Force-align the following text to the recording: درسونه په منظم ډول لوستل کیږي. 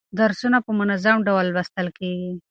درسونه 0.19 0.57
په 0.65 0.71
منظم 0.79 1.17
ډول 1.27 1.45
لوستل 1.49 1.87
کیږي. 1.97 2.31